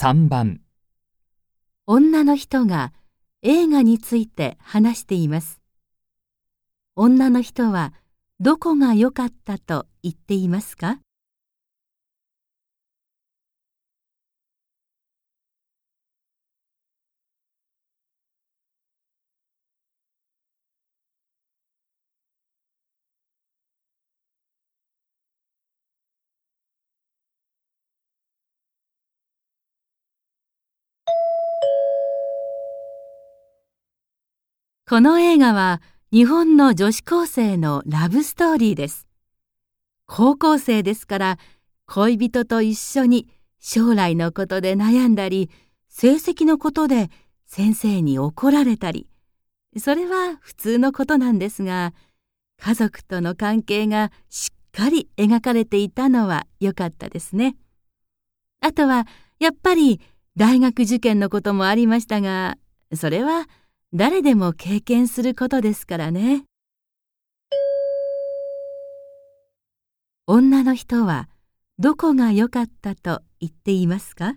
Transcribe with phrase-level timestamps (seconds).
[0.00, 0.60] 3番
[1.84, 2.92] 女の人が
[3.42, 5.60] 映画について話しています。
[6.94, 7.92] 女の人は
[8.38, 11.00] どこが良かったと言っていますか？
[34.88, 39.06] この映画は日本の女子高生のラブストーリーです。
[40.06, 41.38] 高校生ですから
[41.84, 43.28] 恋人と一緒に
[43.60, 45.50] 将来のことで悩んだり、
[45.90, 47.10] 成績のことで
[47.44, 49.06] 先生に怒られたり、
[49.76, 51.92] それは普通のことなんですが、
[52.58, 57.56] 家族との関係がしっかり描かれていたのは良かったですね。
[58.62, 59.06] あとは
[59.38, 60.00] やっぱり
[60.34, 62.56] 大学受験のこともありましたが、
[62.94, 63.46] それは
[63.94, 66.44] 誰でも経験することですからね。
[70.26, 71.30] 女の人は
[71.78, 74.34] どこが良かったと言っていますか？